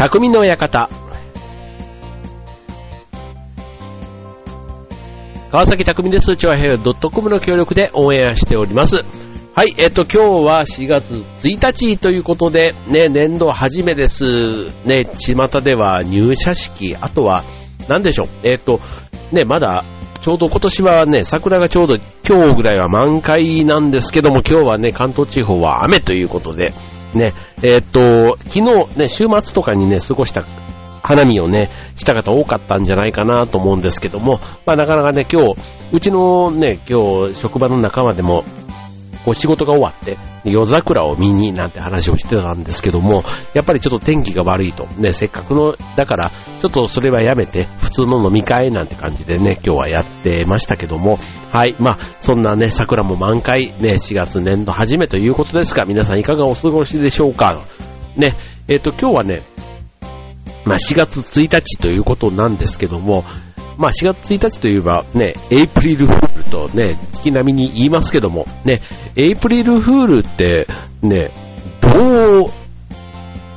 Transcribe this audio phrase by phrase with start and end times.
[0.00, 0.88] 匠の館。
[5.50, 6.38] 川崎匠です。
[6.38, 9.04] チョアヘドットコムの協力でオンエアしております。
[9.54, 14.70] はい、えっと、今日は4月1日ということで、ね、年度初めです。
[14.86, 17.44] ね、巷では入社式、あとは、
[17.86, 18.80] なんでしょう、えっと、
[19.32, 19.84] ね、まだ、
[20.22, 26.72] ちょうど今年はね、桜がちょうど今日ぐらいは満開なんですけども、今日はね、関東地方は雨ということで、
[27.14, 30.44] ね、えっと、昨日ね、週末とかにね、過ごした
[31.02, 35.60] 花見をね、した方多かったんじゃないかなと思うんですけども、まあなかなかね、今日、
[35.92, 38.44] うちのね、今日、職場の仲間でも、
[39.24, 43.22] こう仕事が終わって、夜桜を見になんて話をしてたんですけども、
[43.54, 44.86] やっぱりちょっと天気が悪いと。
[44.98, 51.18] ね、せっかくの、だから、ちょっとそれはやめて、普通の飲み会なんて感じでね、今日はやってましたけども、
[51.50, 57.64] はい、まあ、そんなね、桜も満開、ね、4月年度初めということですが、皆さんいかがお過ごしでしょうか？
[58.16, 58.36] ね、
[58.68, 59.42] えっ、と、今日はね、
[60.64, 63.24] まあ、4月1日ということなんですけども、
[63.80, 68.82] まあ、4月1日といえばね、エイプリルフールとね、月並みに言いますけども、ね、
[69.16, 70.66] エイプリルフールって
[71.00, 71.30] ね、
[71.80, 72.50] どう、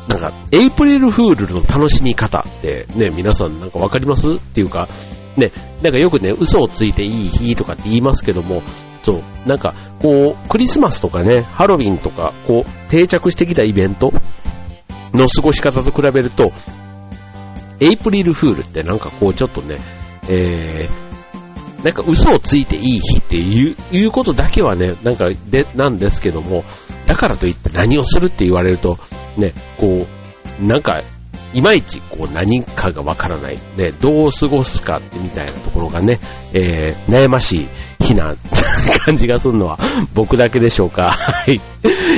[0.07, 4.35] なんか、エイプリルフールの楽しみ方ってね、皆さんなんかわかります？
[4.35, 4.88] っていうか、
[5.35, 5.51] ね、
[5.81, 8.63] なんかよくね、嘘をついていい日とかって言いますけども、
[9.01, 14.13] そう、なんか、こう、クリスマスとかね、ハロウィンとか、こう、定着してきたイベント
[15.13, 16.51] の過ごし方と比べると、
[17.81, 19.77] エイプリルフールってなんかこうちょっとね、
[20.29, 26.63] えー、なんか嘘をついていい日っていう、ことだけはね、なんかで、なんですけども、
[27.07, 28.97] だからといって何をするって言われると、
[29.38, 30.07] ね、こ
[30.61, 31.01] う、なんか、
[31.53, 33.59] いまいちこう何かがわからない。
[33.77, 36.19] で、どう過ごすかってみたいなところがね、
[36.53, 37.67] えー、悩まし
[37.99, 38.33] い日な
[39.05, 39.77] 感じがするのは
[40.13, 41.11] 僕だけでしょうか。
[41.11, 41.61] はい。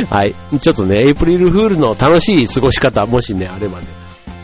[0.09, 0.35] はい。
[0.59, 3.87] ちょっとね、エイプリルフールの楽しい過ごし方、もしね、あればね、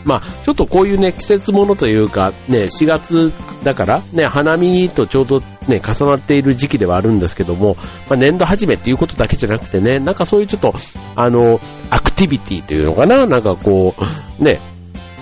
[0.04, 3.32] まあ、ちょっとこういうね、季節ものというか、ね、4月
[3.62, 7.76] だから、ね、花見とちょうどね、重なっている時期ではあるんですけども、
[8.08, 10.74] まあ、年度始めっていうことだけじゃなくてね、なんかそういうちょっと、
[11.14, 11.60] あの、
[11.90, 13.94] アクティビティというのかな、なんかこ
[14.40, 14.60] う、ね、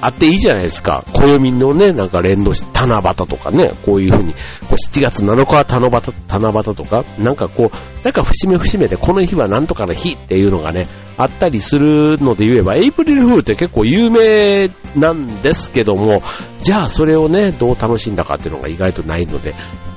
[0.01, 1.05] あっていいじゃないですか。
[1.13, 4.39] 暦のね、なんか連動して、七夕とかね、こういうふうに、こ
[4.71, 16.23] う7月7日は七夕、七夕とか、なんかこう、なんか節目節目でこの日はなんとかの日っていうのがね、あったりするので言えば、エイプリルフールって結構有名なんですけども、
[16.63, 19.55] じゃあそれをね、どう楽しんだかっていうのが意外とないので、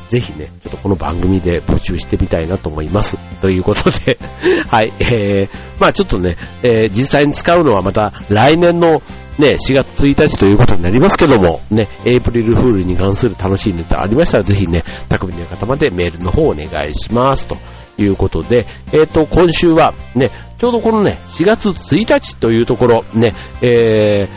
[0.10, 3.18] ぜひね、ちょっとこの番組で募集してみたいなと思います。
[3.42, 4.20] ということで、
[4.70, 5.50] はい、えー、
[5.80, 9.02] まあちょっとね、えー、実際に使うのはまた来年の
[9.40, 17.48] ね、4月1日ということになりますけども、ね、エイプリルフールに関する楽しいネタありましたら、ぜひね、匠の方までメールの方をお願いします。
[17.48, 17.58] と
[17.98, 24.30] いうことで、えっ、ー、と、今週はね、ちょうどこのね、4月1日というところ、ね、えー、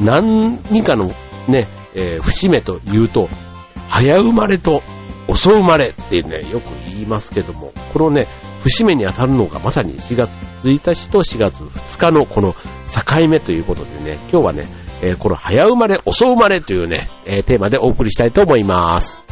[0.00, 1.12] 何かの
[1.48, 3.28] ね、えー、節目というと、
[3.88, 4.82] 早生まれと
[5.28, 8.26] 遅生まれってね、よく言いますけども、このね、
[8.64, 10.30] 節目に当たるのがまさに4月
[10.62, 14.66] 1日と4月2日のこの境目ということでね、今日はね、
[15.02, 19.23] えー、この早生まれ、遅生まれというね、えー、テーマでお送りしたいと思います。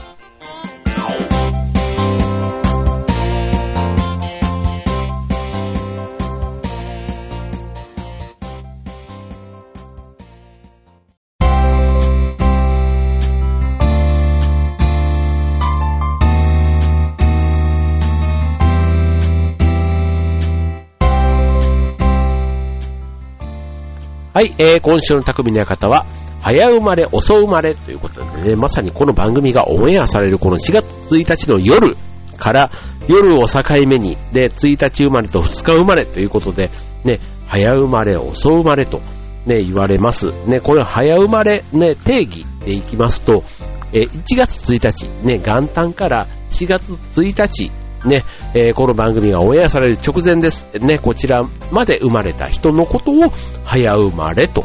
[24.42, 26.04] はい、えー、今週の匠の館は、
[26.40, 31.96] 早生まれ、遅生まれということでね、まさにこの番組がオンエアされるこの4月1日の夜
[32.38, 32.72] から、
[33.06, 36.72] 夜を境目に、で、1日生まれと2日生まれということで、
[37.04, 38.98] ね、早生まれ、遅生まれと、
[39.46, 40.26] ね、言われます。
[40.48, 43.44] ね、これ早生まれ、ね、定義でいきますと、
[43.92, 47.70] え、1月1日、ね、元旦から4月1日、
[48.04, 48.24] ね、
[48.54, 50.68] えー、この番組がオンエアされる直前です。
[50.78, 53.32] ね、こちらまで生まれた人のことを
[53.64, 54.64] 早生まれと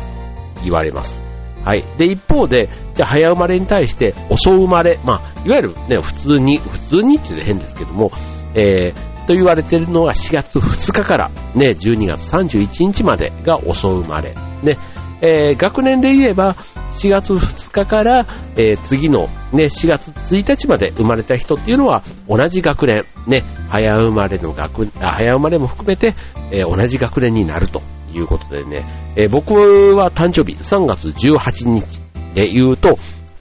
[0.63, 1.23] 言われます。
[1.63, 1.83] はい。
[1.97, 8.11] で、一方で、じゃ早生まれに対して遅生まれ、まあ、いわゆるね、普通に、普通にって言うと変ですけども、
[8.55, 14.33] えー、と言われているのが4月2日からね、12月31日までが遅生まれ。
[14.63, 14.77] ね、
[15.21, 16.55] えー、学年で言えば、
[16.97, 26.15] 4月2日から、えー、次のね、4月1日まで生まれた人っていうのは同じ学年、ね、早生まれの学、早生まれも含めて、
[26.51, 28.85] えー、同じ学年になるということでね、
[29.15, 29.53] えー、僕
[29.95, 32.01] は誕生日3月18日
[32.33, 32.97] で言うと、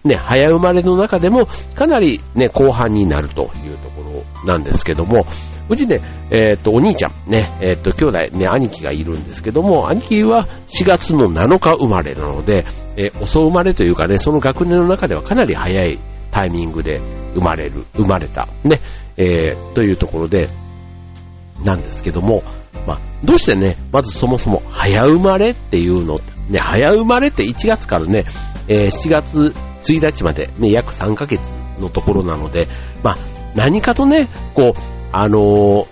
[0.06, 5.26] ね、早生まれの中でもかなりね、後半になるというところなんですけども、
[5.68, 6.00] うちね、
[6.30, 12.64] えっ、と、お兄ちゃん、ね、えっ、と、兄弟、ね、兄貴がいるんですけども、兄貴は4月の7日生まれなので、
[12.96, 15.98] え遅生まれというかね、その学年の中ではかなり早い
[16.30, 17.00] タイミングで
[17.34, 18.80] 生まれる、生まれた、ね、
[19.16, 20.48] えというところで、
[21.64, 22.42] なんですけども、
[22.86, 28.24] まあ、どうしてね、まずそもそも早生まれっていうの、ね、早生まれって1月からね、
[28.68, 29.54] えー、7月
[29.86, 32.68] 1日までね、約3ヶ月のところなので、
[33.02, 33.18] まあ、
[33.54, 34.80] 何かとね、こう、
[35.12, 35.86] あのー、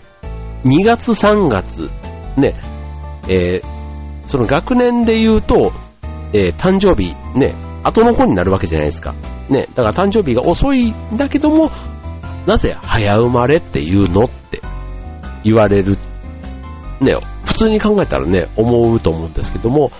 [0.65, 1.91] 2月3月、
[2.37, 2.55] ね、
[3.29, 5.73] えー、その学年で言うと、
[6.33, 7.55] えー、誕生日、ね、
[7.85, 9.15] 後の方になるわけじゃないですか。
[9.49, 11.71] ね、だから誕生日が遅いんだけども、
[12.47, 14.61] なぜ早生まれっていうのって
[15.45, 15.97] 言われる、
[17.01, 17.15] ね、
[17.45, 19.93] 普通に考えたらね、思うと思うんですけども、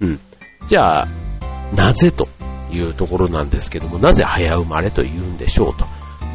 [0.00, 0.20] うん。
[0.68, 1.08] じゃあ、
[1.74, 2.28] なぜと
[2.72, 5.86] いうところなんですけども、なぜ早生まれと言うんでしょうと。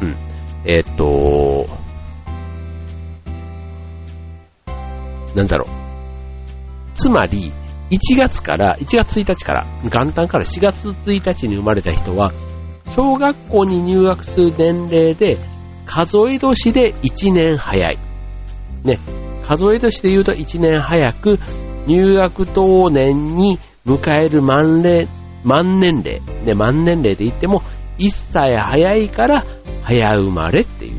[0.02, 0.16] うん。
[0.64, 1.66] えっ、と、
[5.34, 5.68] なんだろう。
[6.94, 7.52] つまり、
[7.90, 12.32] 1月から、1月1日から、元旦から4月1日に生まれた人は、
[12.94, 15.38] 小学校に入学する年齢で、
[15.86, 17.98] 数え年で1年早い。
[18.84, 18.98] ね、
[19.44, 21.38] 数え年で言うと1年早く、
[21.86, 25.08] 入学当年に迎える満齢、
[25.48, 26.20] 万年齢。
[26.44, 27.62] ね、万年齢で言っても、
[27.98, 29.44] 1歳早いから
[29.82, 30.92] 早生まれっていう。
[30.92, 30.96] う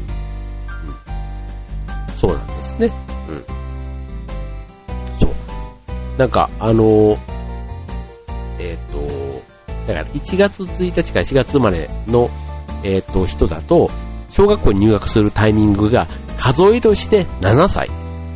[2.11, 2.91] ん、そうなんですね。
[3.29, 3.43] うん。
[5.19, 5.31] そう。
[6.17, 7.17] なんか、あのー、
[8.59, 9.41] えっ、ー、と、
[9.87, 12.29] だから1月1日から4月生まれの、
[12.83, 13.91] えっ、ー、と、人だと、
[14.29, 16.07] 小学校に入学するタイミングが
[16.37, 17.89] 数え年で7歳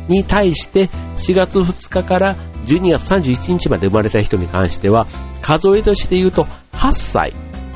[0.08, 5.06] に対して4月2日から12月31日まで生まれた人に関しては
[5.42, 7.32] 数え年で言うと8歳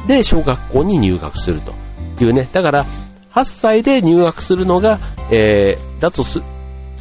[0.08, 1.72] で小学校に入学すると
[2.24, 2.48] いうね。
[2.52, 2.86] だから、
[3.34, 4.98] 8歳で入学するのが、
[5.30, 6.40] えー、だとす、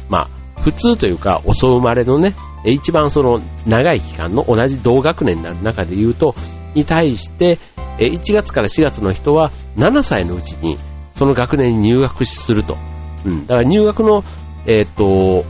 [0.08, 6.34] まあ、普通というか、遅生まれのね、一番その長い期間の同じ同学年になる中で言うと、
[6.74, 7.58] に対して、
[7.98, 10.78] 1月から4月の人は7歳のうちに
[11.14, 12.76] その学年に入学すると。
[13.24, 13.46] うん。
[13.46, 14.22] だから入学の、
[14.66, 15.44] えっ、ー、と、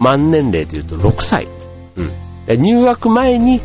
[0.00, 1.46] 満年齢というと6歳。
[1.96, 2.12] うん。
[2.60, 3.60] 入学前に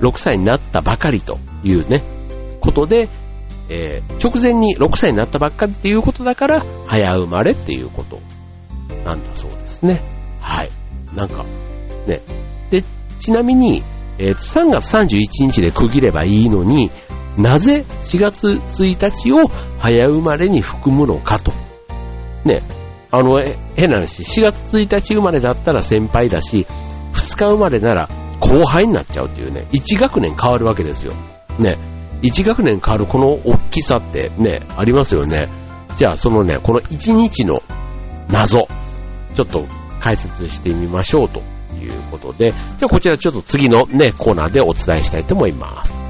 [0.00, 2.02] 6歳になったばかりというね、
[2.60, 3.08] ことで、
[3.68, 8.20] えー、直前に6歳になったばっかりっていうことだから、早生まれっていうこと
[9.04, 10.02] なんだそうですね。
[10.40, 10.70] はい。
[11.14, 11.44] なんか、
[12.06, 12.20] ね。
[12.70, 12.82] で、
[13.18, 13.82] ちなみに、
[14.18, 16.90] えー、3月31日で区切ればいいのに、
[17.36, 19.48] なぜ4月1日を
[19.78, 21.52] 早生まれに含むのかと。
[22.44, 22.62] ね。
[23.10, 23.38] あの、
[23.76, 26.66] 変な話、4月1日生まれだったら先輩だし、
[27.12, 28.08] 2日生まれなら
[28.38, 31.12] 後輩になっちゃうっていうね、1学年変わるわけですよ。
[31.58, 31.78] ね。
[32.22, 35.48] 1学年変わるこの大きさってね、ありますよね。
[35.96, 37.62] じゃあそのね、この1日の
[38.28, 38.60] 謎、
[39.34, 39.66] ちょっと
[40.00, 41.40] 解説してみましょうと
[41.76, 46.09] いうことで、じゃあこちらちょっと次のね、コーナーでお伝えしたいと思います。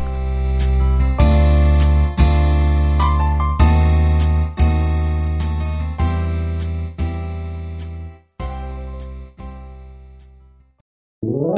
[11.43, 11.49] は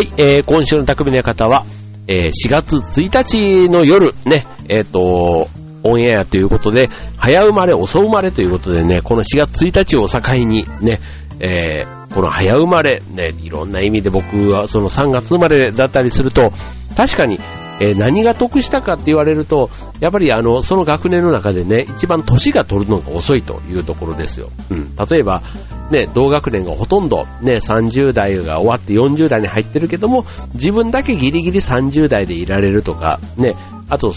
[0.00, 1.64] い、えー、今週の匠の方は、
[2.08, 5.48] えー、4月1日の夜、ね、えっ、ー、と、
[5.84, 10.98] オンエアということで、早生まれ、遅生まれということでね、この4月1日を境にね、
[11.38, 16.50] えー、この早生まれ、ね、いろんな意味で僕はその3月生まれだったりすると、
[16.96, 17.38] 確かに
[17.80, 24.50] えー、何が得したかって言われると、やっぱりあの、その学年の中でね、一番年が取るのが遅いというところですよ。
[24.70, 24.96] うん。
[24.96, 25.42] 例えば、
[25.90, 33.54] ね、同学年がほとんど、ね、30代が終わって40代に入ってるけども、自分だけギリギリ30代でいられるとか、ね、
[33.88, 34.12] あと、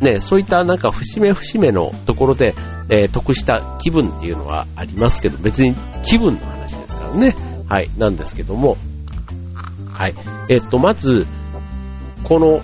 [0.00, 2.54] ね、そういったなんか節目節目のところで、
[2.88, 5.74] えー、得した気分っていうのはありますけど、別に
[6.04, 7.36] 気分の話ですからね。
[7.68, 8.76] はい、なんですけども、
[9.92, 10.14] はい。
[10.48, 11.26] えっと、まず、
[12.24, 12.60] この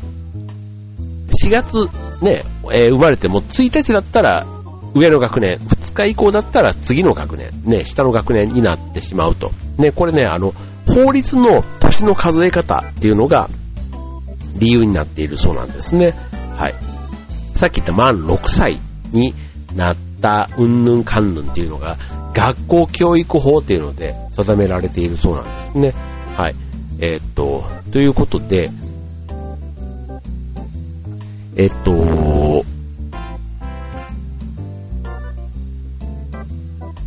[1.44, 1.88] 4月
[2.22, 4.46] ね、えー、生まれても1日だったら
[4.94, 9.50] 上の学年、2日以降だったら次の学年、ね、下の学年になってしまうと。
[9.76, 10.54] ね、これね、あの、
[10.86, 13.50] 法律の年の数え方っていうのが
[14.58, 16.14] 理由になっているそうなんですね。
[16.56, 16.74] はい。
[17.54, 18.78] さっき言った満6歳
[19.12, 19.34] に
[19.76, 21.96] なったうんぬんかんぬんっていうのが
[22.34, 25.92] 学校教育法っていうので定められているそうなんですね。
[26.36, 26.54] はい。
[27.00, 28.70] えー、っと、ということで、
[31.58, 31.90] えっと、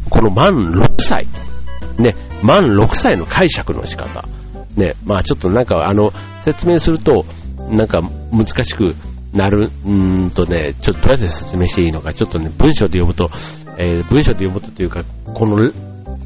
[0.10, 1.26] この満6歳、
[1.98, 4.28] ね、満6歳の解釈の仕方、
[4.76, 6.10] ね、まあちょっとなんかあの、
[6.42, 7.26] 説明すると、
[7.70, 8.00] なんか
[8.34, 8.94] 難しく
[9.34, 13.30] なる、うんとね、ちょっとどうやって説明していいのか、ちょっとね、文章で読むと、
[13.78, 15.72] えー、文章で読むとというか、この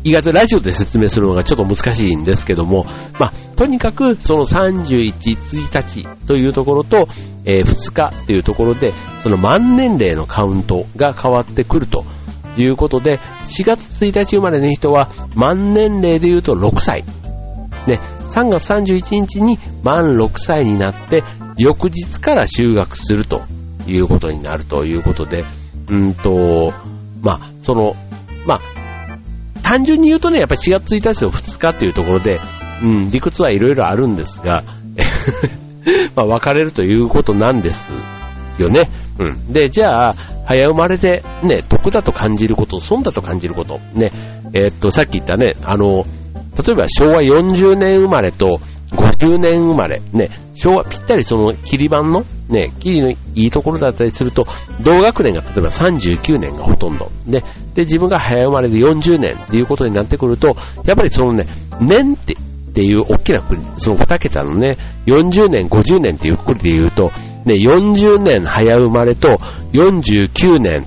[0.06, 2.86] 意外とラジオで説明するのがちょっと難しいんですけども、
[3.20, 7.08] まあ、とにかくその31、1日というところと、
[7.44, 8.94] えー、2日というところで、
[9.24, 12.06] その万年齢のカウントが変わってくると
[12.56, 17.04] いうことで、4月1日生まれの人は万年齢で言うと6歳。
[17.88, 21.24] ね、3月31日に満6歳になって、
[21.58, 23.42] 翌日から就学すると
[23.88, 25.46] いうことになるということで、
[25.90, 26.74] うんと、
[27.24, 27.96] まあ、その、
[28.46, 28.75] まあ、
[29.66, 32.40] 単純に言うとね、やっぱり4月1日と2日っていうところで、
[32.84, 34.64] うん、理屈はいろいろあるんですが、
[36.16, 37.92] まあ、分かれるということなんです
[38.60, 38.92] よね。
[39.18, 39.52] うん。
[39.52, 40.14] で、じゃあ、
[40.46, 44.12] 早生まれでね、得だと感じること、損だと感じること、ね、
[44.54, 46.06] えー、っと、さっき言ったね、あの、
[46.64, 48.60] 例えば昭和40年生まれと
[48.96, 54.46] 50年生まれ、ね、昭和ぴったりその切り板の、ね、切りのいいところだったりすると、
[54.82, 57.12] 同学年が例えば39年がほとんど。
[57.26, 60.50] ね、で、自分が早生まれで40年っていうことになってくると、
[60.86, 61.48] やっぱりそのね、
[61.82, 62.38] 年って、っ
[62.76, 67.06] ていう大きな国、その2桁のね、40年、50年っていうくりで言うと、
[67.46, 69.30] ね、40年早生まれと
[69.72, 70.86] 49年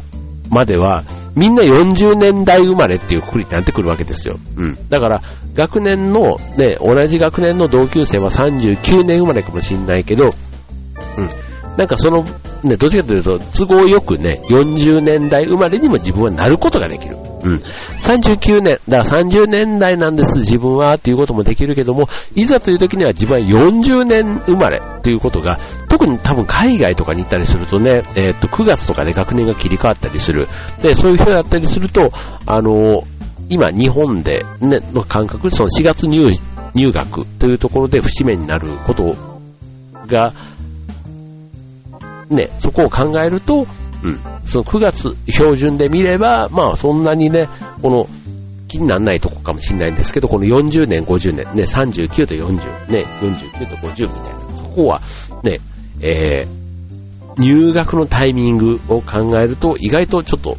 [0.50, 1.04] までは、
[1.38, 4.38] みんな40年代生まれっていうくくりになってくるわけですよ。
[4.56, 4.78] うん。
[4.88, 5.22] だから、
[5.54, 10.32] 学年の、ね、同じ学年の同級生は39年生まれかもしれないけど、うん。
[11.78, 12.24] なんかその、
[12.64, 17.16] ね、どっちかというと、都合よくね、40年代生まれにも自分はなることができる。
[17.16, 17.62] うん。
[18.02, 30.48] 39年、だから30年代なんです、自分は、っていうこともできるけども、いざという時には自分は40年生まれっていうことが、特に多分海外とかに行ったりするとね、えー、っと、9月とかで学年が切り替わったりする。
[30.82, 32.10] で、そういう人だったりすると、
[32.44, 33.04] あの
[33.48, 36.26] 今日本で、ね、の感覚その4月入
[36.74, 39.16] 入学というところで節目になること
[40.08, 40.34] が、
[42.30, 43.66] ね、そこを考えると、
[44.02, 44.20] うん。
[44.44, 47.48] その9月標準で見れば、まあそんなにね、
[47.82, 48.08] この
[48.68, 55.00] 気にならないとこかもしれないんですけど、この40年、50年、ね、39と40、ね、49と50みたいな、そこは
[55.42, 55.58] ね、
[56.00, 60.56] えー、入学のタイミングを考えると意外とちょっと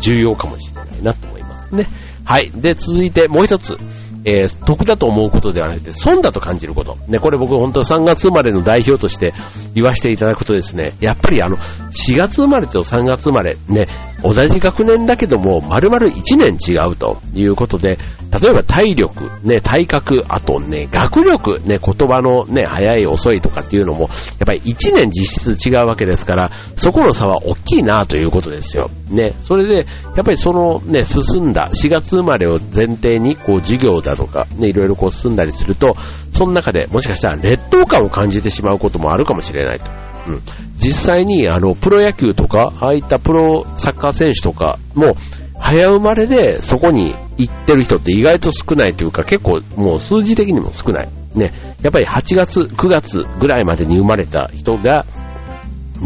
[0.00, 1.86] 重要かもしれないなと思いますね。
[2.24, 2.50] はい。
[2.50, 3.76] で、続いてもう一つ。
[4.24, 6.96] えー、得だと思うことではなくて、損だと感じること。
[7.08, 9.34] ね、これ僕本当3月生まれの代表として
[9.74, 13.86] 言わせていただくとですね、やっぱりあの、4月生まれと3月生まれ、ね、
[14.22, 17.98] 同じ学年だけども、丸々1年違うということで、
[18.32, 24.08] 例えば体力、ね、体格、あとね、学力、ね、言葉のね、早い遅いとかっていうのも、やっ
[24.46, 28.90] ぱり1年実質違うわけですから、そこの差は大きいなということですよ。
[29.10, 35.96] ね、それで、やっぱりそのね、進んだ4月生まれを前提に、こう、授業だとか、ね、いろいろこう進んだりすると、
[36.32, 39.86] その中でもしかしたら劣等感を感じてしまうこともあるかもしれないと。
[40.26, 40.40] うん。
[40.76, 45.16] 実際に、あの、プロ野球とか、ああいったプロサッカー選手とかも、
[45.58, 51.08] 早生まれでそこに行ってる人って意外と少ないというか、結構もう数字的にも少ない。
[51.34, 51.52] ね。
[51.82, 55.06] やっぱり8月、9月ぐらいまでに生まれた人が、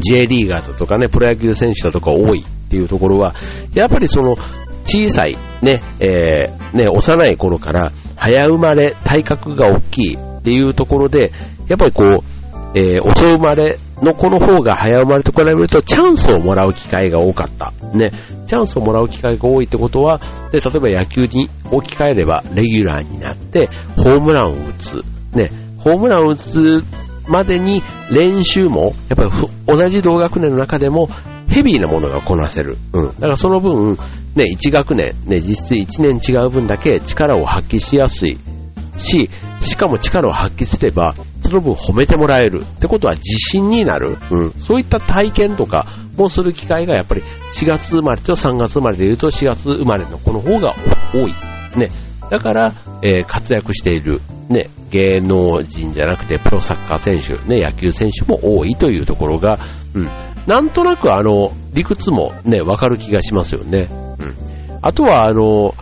[0.00, 3.34] J リーガーだとかね、プロ野球選手だとか多いっていうところは、
[3.74, 4.36] やっぱりその、
[4.84, 11.32] 小さい、ね、えー、ね、幼い頃から早生まれ、体格が大きいっていうところで、
[11.68, 17.72] やっぱりこう、えー、遅生まれの子の方が早生まれと比べるとチャンスをもらう機会が多かった。
[17.94, 18.12] ね。
[18.46, 20.20] チャンスをもらう機会が多いってことは、
[20.52, 25.02] で、例えば野球に置き換えればレギュラーになってホームランを打つ。
[25.32, 25.50] ね。
[25.78, 26.84] ホームランを打つ
[27.28, 29.30] までに練習も、やっぱり
[29.66, 31.09] 同じ同学年の中でも
[31.49, 32.76] ヘビーなものがこなせる。
[32.92, 33.09] うん。
[33.09, 33.97] だからその分、
[34.35, 38.38] ね、1学年、ね、実質1年違う分だけ力を発揮しやすい
[38.99, 39.30] し、
[39.61, 44.18] しかも力を発揮すれば、その分褒めてもらえるってことは自信になる。
[44.30, 44.50] うん。
[44.52, 47.23] そういった体験とかもする機会がやっぱり
[47.54, 50.75] 4月生まれと3月生まれで言うと4月生まれの子の方が
[51.12, 51.35] 多い。
[51.78, 51.90] ね。
[52.30, 59.58] だから、えー、活躍している、ね、芸能人じゃなくてプロサッカー選手、ね、野球選手も多いというところが、
[59.94, 60.08] うん。
[60.46, 63.88] なんとなくあの、理屈もね、わかる気がしますよね。
[64.18, 64.34] うん。
[64.82, 65.74] あとはあの、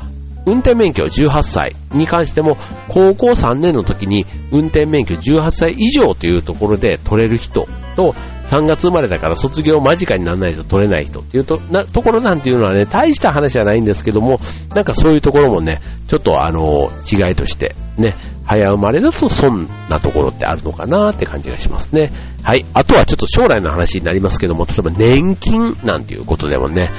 [0.47, 2.57] 運転免許18歳に関しても、
[2.89, 7.67] 高校3年の時に運転免許18歳以上というところで取れる人
[7.97, 8.15] と、
[8.47, 14.39] 3月生まれだから卒業間近にならないと取れない人っていうとなところなんていうのはね、大した話じゃないんですけども、
[14.75, 22.13] なんかそういうところもね、ちょっとあの、違いとして、ね、早生まれだと損なところってあるのかなって感じがしますね。
[22.43, 22.67] はい。
[22.75, 26.91] あとはちょっと将来の話になりますけども、例えば年金なんていうことでもね、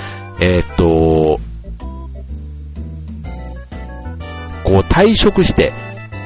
[0.41, 1.39] えー、っと、
[4.63, 5.73] こう退職して、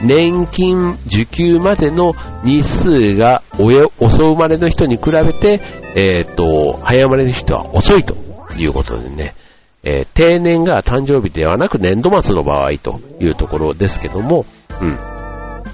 [0.02, 2.14] 年金受給までの
[2.44, 5.62] 日数が遅生まれの人に比べて、
[5.96, 8.16] えっ、ー、と、早生まれの人は遅いと
[8.58, 9.36] いうことでね、
[9.84, 14.46] えー、定年が誕生日ではなく年度末の場合というところですけども、
[14.82, 14.98] うん。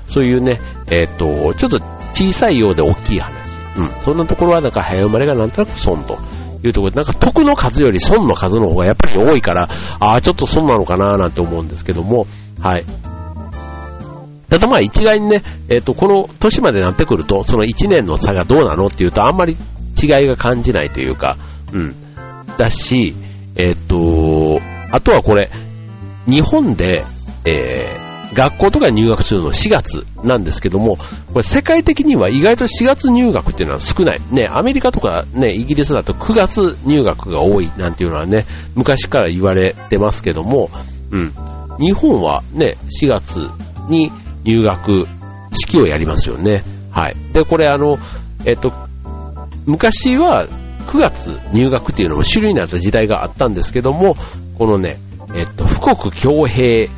[0.08, 0.60] そういうね、
[0.91, 1.79] えっ、ー、と、ちょっと
[2.13, 3.60] 小さいようで大きい話。
[3.77, 3.89] うん。
[4.01, 6.17] そんなところはなんか早生まれがなんとなく損と
[6.63, 12.27] いうところで、なんか得の数より損の数の方がやっぱり多いから、ああ、ちょっと損なのかななんて思うんですけども、
[12.62, 12.86] はい。
[14.50, 19.58] ただまあ一概にね、えっ、ー、と、この年までなってくると、その1年の差がどうなのっていうと、あんまり
[20.02, 21.38] 違いが感じないというか、
[21.74, 21.96] うん。
[22.58, 23.16] だし、
[23.56, 24.62] えっ、ー、と、
[24.92, 25.50] あとはこれ、
[26.28, 27.06] 日本で、
[27.46, 34.22] えー、学校とか入学するの4月なんですけども、これ世界的には意外と4月入学っていうのは少ない。
[34.32, 40.70] ね、アメリカとかね、イギリスだと9月入学が多いなんていうのはね、昔から言われてますけども、
[41.12, 41.34] うん。
[41.80, 43.50] 日本はね、4月
[43.90, 44.12] に
[44.46, 45.08] 入学
[45.52, 46.64] 式をやりますよね。
[46.92, 47.16] はい。
[47.34, 47.98] で、これあの、
[48.46, 48.72] えっと、
[49.66, 50.48] 昔は
[50.88, 54.16] 9月入学っていうのも主流になった時代があったんですけども、
[54.58, 54.98] このね、
[55.36, 56.90] えっと、富国強兵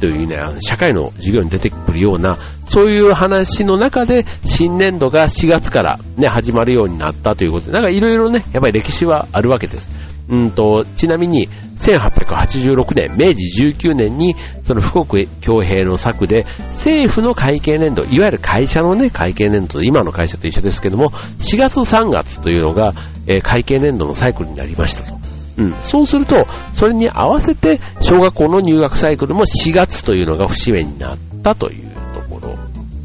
[0.00, 10.03] というね、社会の授業に出てくるような、そういう話の中で新年度が4月からね、始まるようになったということで、なんかいろいろね、やっぱり歴史はあるわけです。
[10.28, 13.44] うんと、ちなみに、1886年、明治
[13.88, 22.94] 19年に、その富国強兵の策で、政府の会計年度、いわゆる会社のね、会計年度、今の会社と一緒ですけども、4月3月というのが、
[23.26, 25.18] えー、会計年度のサイクルになりましたと。
[25.56, 25.72] うん。
[25.82, 32.40] そうすると、それに合わせて、小学校の入学サイクルも4月というのが節目になったというとこ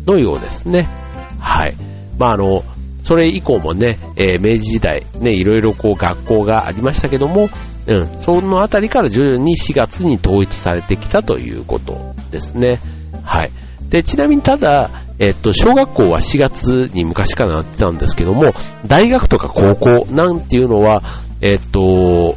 [0.05, 0.87] ろのようですね。
[1.39, 1.75] はい。
[2.17, 2.63] まあ、あの、
[3.09, 7.49] それ以降もね、えー、明治時代、ね、いろいろこう学校がありましたけども、
[7.87, 12.79] うん、そのあたりから徐々に4月に統一されてきたということですね。
[13.23, 13.51] はい。
[13.89, 18.53] で、ちなみにただ、えっと、小学校は4月に昔からなってたんですけども、
[18.85, 21.01] 大学とか高校なんていうのは、
[21.41, 22.35] えっと、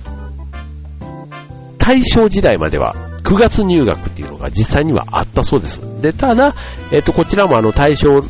[1.76, 5.82] 大正時代までは9月入学っていうのが実際にはあったそうです。
[6.00, 6.54] で、ただ、
[6.92, 8.22] えっと、こちらもあの大正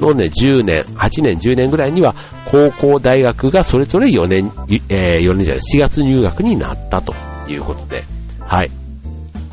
[0.00, 2.14] のね、10年、8年、10年ぐらいには、
[2.46, 4.52] 高校、大学がそれぞれ4年、
[4.88, 7.14] えー、4年じゃない、4月入学になったと
[7.48, 8.04] いうことで、
[8.40, 8.70] はい。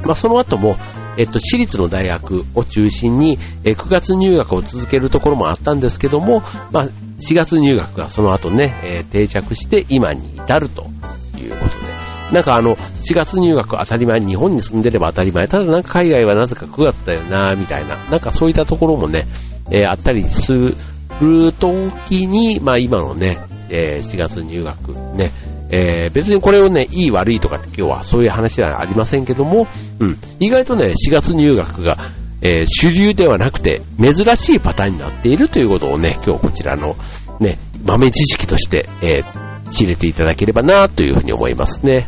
[0.04, 0.78] まあ、その後も、
[1.17, 6.41] えっと、私立の大学を中心に、え、9月入学を続けるところもあったんですけども、
[6.72, 6.88] まあ、
[7.20, 10.88] 4月入学がその後ね、えー、定着して今に至ると
[11.38, 11.90] いうことで、
[12.32, 19.26] なんかあの、4月入学当たり前、日本に住んでれば当たり前、ただなんか海外はなぜか9月だよな、みたいな、なんかそういったところもね、
[19.70, 23.39] えー、あったりする時に、まあ今のね、
[23.70, 25.32] えー、4月入学ね、
[25.72, 29.67] えー、別にこれをね、いい悪いとかって今日はそういう話ではありませんけども、
[30.00, 31.98] うん、意外とね、4月入学が、
[32.41, 36.96] えー、主流ではなくて、珍しいパターンになっているということをね、今日こちらの
[37.39, 42.08] ね、豆知識として、えー、知れていただければなというふうに思いますね。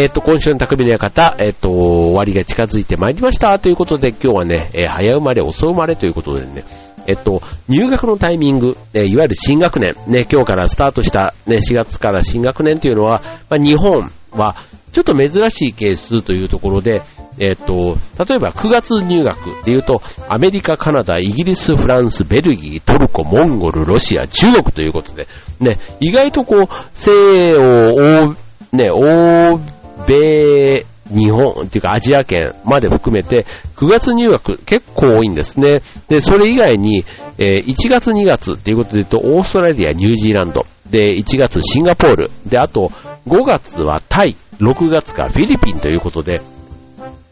[0.00, 3.58] えっ、ー、と、今週の匠の館、えっ、ー、と、終わりが近づいてまいりました。
[3.58, 6.64] ということで、今日はね、えー、早生まれ、遅生まれということでね、
[7.06, 14.56] えっと、入学のタイミング、えいわゆる新学年、ね、今日からスタートした、ね、4月から新学年というのは、まあ、日本は、
[14.92, 17.02] ちょっと珍しいケースというところで、
[17.38, 25.28] えっと、例えば9月入学でいうと、アメリカ、カナダ、イギリス、フランス、ベルギー、トルコ、モンゴル、ロシア、中国ということで、
[25.60, 27.10] ね、意外とこう、西
[27.54, 28.34] 欧、
[28.72, 33.44] ね、欧米、日本っていうかアジア圏まで含めて
[33.76, 35.82] 9月入学結構多いんですね。
[36.08, 37.04] で、それ以外に、
[37.38, 42.88] えー、1月2月っていうことで言うとオーストラリア、ニュージーランド、で、1月シンガポール、で、あと
[43.26, 46.40] 5月はタイ、6月がフィリピンということで、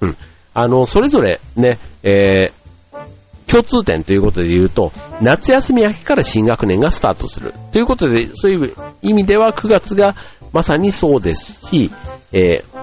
[0.00, 0.16] うん。
[0.54, 7.52] あの、それぞれね、えー、共通点ということで言うと、夏休み明けから新学年がスタートする。
[7.72, 10.14] ということで、そういう意味では9月が
[10.59, 11.88] まさにそうですし、
[12.33, 12.81] えー、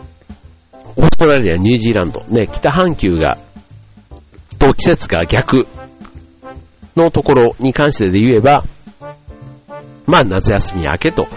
[0.96, 3.38] オーストラリア、ニュージーランド、ね、北半球が、
[4.58, 5.68] と季節が逆
[6.96, 8.64] のところに関してで言えば、
[10.06, 11.28] まあ夏休み明けと、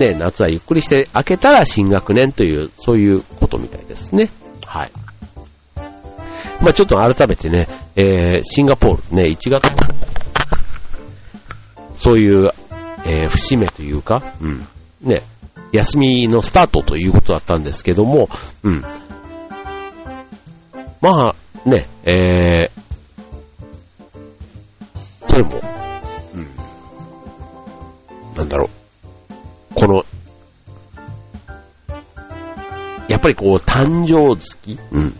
[0.00, 4.30] ね、夏はゆっくりして明けたら新学年という、そういうことみたいですね。
[4.66, 4.90] はい。
[6.60, 9.68] まあちょっと改めてね、えー、シンガポールね、1月、
[11.94, 12.50] そういう、
[13.04, 14.66] えー、節目というか、うん、
[15.04, 15.22] ね、
[15.74, 18.28] 休みのスタートということだったんですけども、
[18.62, 18.80] うん。
[21.00, 22.70] まあ、ね、えー、
[25.26, 25.60] それも、
[26.34, 30.04] うん、なんだろう、この、
[33.08, 35.12] やっぱりこう、誕生月うん。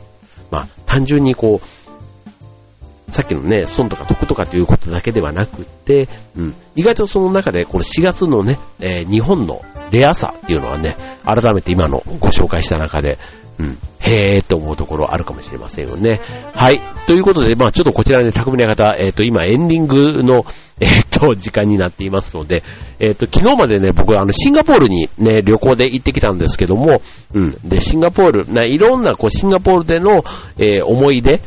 [0.53, 6.55] まあ、単純にこう、さっきのね、損とか得とかということだけではなくて、うん。
[6.77, 9.64] 意外とその中で、この4月のね、えー、日本の
[9.95, 13.19] レアさっていうのはね、改めて今のご紹介した中で、
[13.59, 16.21] うん、へーって思うところあるかもしれませんよね。
[16.55, 16.81] はい。
[17.07, 20.45] ということで、まあちょっとこちら、ね、匠の方、えっ、ー、と、今エンディングの、
[20.81, 22.65] えっ、ー、と、時間になっていますので、
[22.99, 27.01] えっ、ー、と、昨日までね、僕はあの、シンガポールにね、旅行で行ってきたんですけども、
[27.33, 27.57] うん。
[27.65, 30.25] で、シンガポール、ないろんな、こう、シンガポールでの、
[30.59, 31.41] え思い出、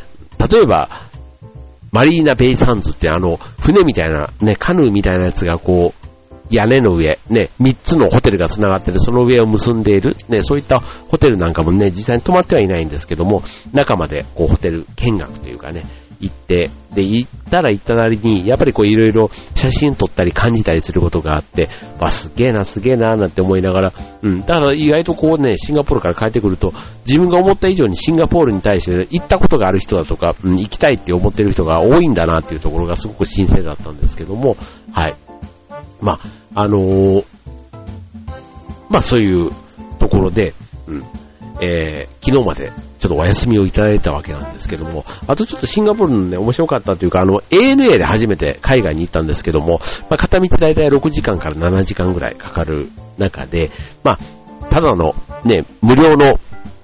[0.50, 0.90] 例えば、
[1.92, 6.07] マリーナ・ベイ・サンズってあの、船みたいな、ね、カヌーみたいなやつがこう、
[6.50, 15.84] 屋根の上、ね、3つのホテルが繋がってる、その上を結んでいる、ね、そういったホテルなんかもね、実際に泊まってはいないんですけども、中までこうホテル見学というかね、
[16.20, 26.74] 行って、で、行ったら行ったなりに、やっぱりこういろいろ写真撮ったり感じたりすることがあって、わ、すげえな、すげえな、なんて思いながら、うん、だから意外とこうね、シンガポールから帰ってくると、
[27.06, 34.58] 自分が思った以上にシンガポールに対して行ったことがある人だとか、うん、行きたいって思ってる人が多いんだなっていうところがすごく新鮮だったんですけども、
[34.92, 35.16] はい。
[36.02, 36.20] まあ、
[36.60, 37.26] あのー、
[38.90, 39.52] まあそういう
[40.00, 40.56] ところで、
[40.88, 41.04] うん、
[41.62, 52.90] えー、昨日までちょっとお休みをいただいたわけなんですけども、あとちょっとシンガポールのね、面白かったというか、あの、ANA で初めて海外に行ったんですけども、まあ、片道だいたい6時間から7時間ぐらいかかる
[53.20, 53.70] 中で、
[54.04, 56.40] まあ、ただのね、無料の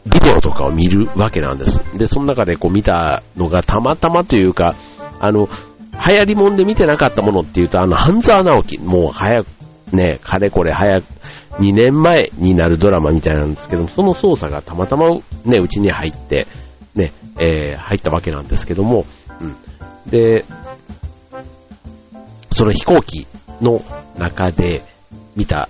[0.05, 1.81] ビデオとかを見るわけなんです。
[1.97, 4.75] で、その中でこう見たのがたまたまというか、
[5.19, 5.49] あの、
[5.93, 9.47] 流行りもんで見てなかったものっていうと、あの、半沢直樹、もう早く、
[9.93, 11.05] ね、かれこれ早く、
[11.59, 15.21] 2年前になるドラマみたいなんですけども、その操作がたまたまね、
[15.61, 16.47] うちに入って、
[16.95, 19.05] ね、えー、入ったわけなんですけども、
[19.39, 19.55] うん。
[20.09, 20.45] で、
[22.53, 23.27] その飛行機
[23.61, 23.83] の
[24.17, 24.83] 中で
[25.35, 25.69] 見た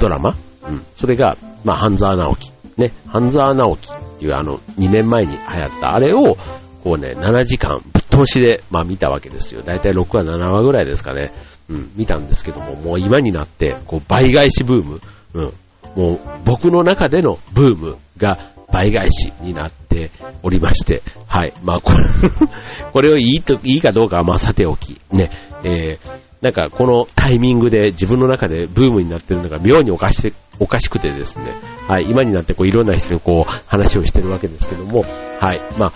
[0.00, 0.34] ドラマ
[0.68, 0.82] うん。
[0.94, 2.52] それが、まあ、半沢直樹。
[2.76, 6.36] ね、半沢直樹っていうあの、2年前に流行ったあれを、
[6.82, 9.62] こうね、7時間ぶっ通しで、まあ見たわけですよ。
[9.62, 11.30] だいたい6話、7話ぐらいですかね。
[11.70, 15.00] うん、見たんですけども、もう今になって、こう倍返しブーム、
[15.34, 15.52] うん、
[15.94, 18.38] もう僕の中でのブームが
[18.72, 20.10] 倍返しになって
[20.42, 21.52] おりまして、はい。
[21.62, 22.04] まあこれ
[22.92, 25.30] これをいいと、いいかどうかはまあさておき、ね、
[25.64, 25.98] えー、
[26.42, 31.54] なんかこのタイミングで自分の中でブームになってるのが妙におかしおかしくてですね、
[31.86, 35.04] はい、今になってこういろんな人にこう話をしてるわけですけども、
[35.38, 35.92] はい、まあ、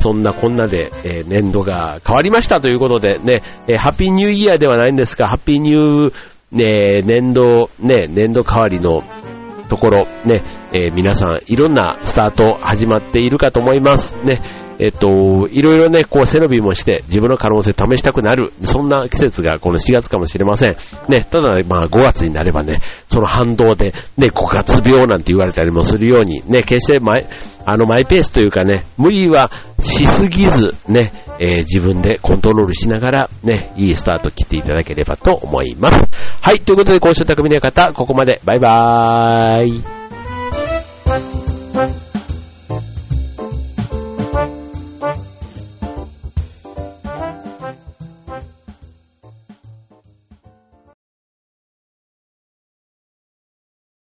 [0.00, 6.14] そんなこんなで、えー、年度が変わりましたということでね、えー、ハッピーニューイヤーではないんですが、ハッピーニュー、
[6.52, 9.02] ね、年度、ね、年度変わりの
[9.68, 14.16] ところ、ね、えー、皆さんいろんなスタート始まっているかと思います。
[14.24, 14.40] ね、
[14.78, 20.76] えっと、いろいろね、こう背伸びもして自分の可能性試したくなる、そんな季節がこの4月かもしれません。
[21.08, 27.26] ね、ただ、まあ5月になればね、その反動で、ね、5月病なんて言われたりもするように、ね、決してマイ、
[27.66, 36.04] あのマイペースというかね、無理はしすぎず、ね、えー、自分でコントロールしながら、ね、いいスタート切っていただければと思います。
[36.40, 38.40] はい、ということで、今週匠の方、ここまで。
[38.44, 39.97] バイバーイ。